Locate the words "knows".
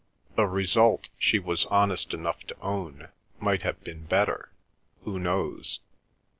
5.19-5.79